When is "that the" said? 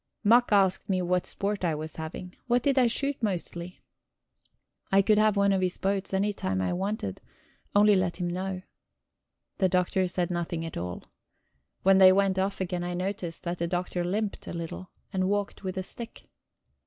13.43-13.67